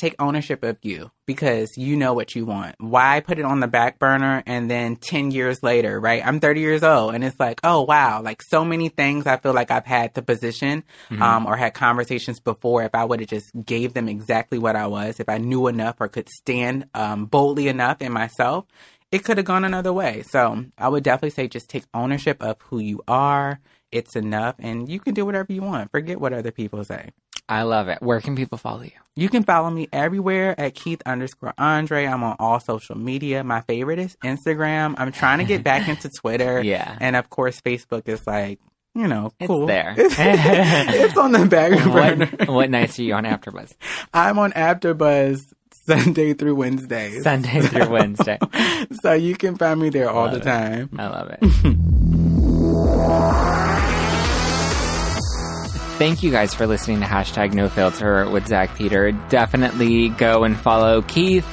[0.00, 2.74] take ownership of you because you know what you want.
[2.78, 6.26] Why put it on the back burner and then 10 years later, right?
[6.26, 9.52] I'm 30 years old and it's like, oh wow, like so many things I feel
[9.52, 10.82] like I've had to position
[11.22, 14.86] um, or had conversations before if I would have just gave them exactly what I
[14.86, 18.64] was, if I knew enough or could stand um, boldly enough in myself,
[19.12, 20.22] it could have gone another way.
[20.22, 23.60] So I would definitely say just take ownership of who you are.
[23.92, 25.90] It's enough and you can do whatever you want.
[25.90, 27.10] Forget what other people say.
[27.50, 27.98] I love it.
[28.00, 28.92] Where can people follow you?
[29.16, 32.06] You can follow me everywhere at Keith underscore Andre.
[32.06, 33.42] I'm on all social media.
[33.44, 34.94] My favorite is Instagram.
[34.96, 36.62] I'm trying to get back into Twitter.
[36.62, 36.96] Yeah.
[37.00, 38.60] And of course, Facebook is like,
[38.94, 39.66] you know, It's cool.
[39.66, 39.94] there.
[39.98, 42.26] it's on the back burner.
[42.26, 43.74] What, what nights are you on AfterBuzz?
[44.14, 47.18] I'm on AfterBuzz Sunday through Wednesday.
[47.20, 48.38] Sunday through Wednesday.
[49.02, 50.44] so you can find me there all Love the it.
[50.44, 50.90] time.
[50.98, 51.40] I love it.
[56.00, 59.12] Thank you guys for listening to hashtag no filter with Zack Peter.
[59.28, 61.46] Definitely go and follow Keith.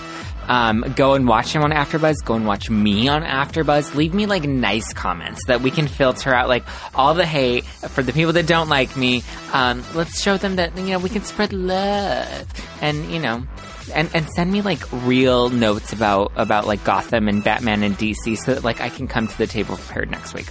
[0.48, 2.24] Um, go and watch him on AfterBuzz.
[2.24, 3.94] Go and watch me on AfterBuzz.
[3.96, 6.64] Leave me like nice comments that we can filter out like
[6.96, 9.22] all the hate for the people that don't like me.
[9.52, 12.48] Um, let's show them that you know we can spread love
[12.82, 13.46] and you know
[13.94, 18.38] and and send me like real notes about about like Gotham and Batman and DC
[18.38, 20.48] so that like I can come to the table prepared next week.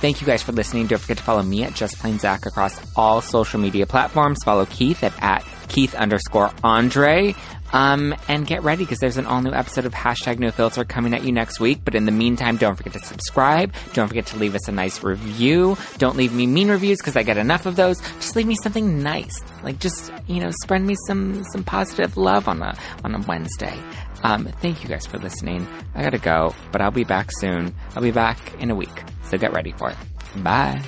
[0.00, 0.86] Thank you guys for listening.
[0.86, 4.38] Don't forget to follow me at Just Plain Zack across all social media platforms.
[4.44, 7.34] Follow Keith at, at Keith underscore Andre.
[7.72, 11.14] Um, and get ready because there's an all new episode of Hashtag No Filter coming
[11.14, 11.80] at you next week.
[11.84, 13.74] But in the meantime, don't forget to subscribe.
[13.92, 15.76] Don't forget to leave us a nice review.
[15.98, 18.00] Don't leave me mean reviews because I get enough of those.
[18.00, 19.42] Just leave me something nice.
[19.64, 23.76] Like just, you know, spread me some, some positive love on a, on a Wednesday.
[24.22, 25.66] Um, thank you guys for listening.
[25.94, 27.74] I gotta go, but I'll be back soon.
[27.96, 29.02] I'll be back in a week.
[29.28, 29.96] So get ready for it.
[30.42, 30.82] Bye.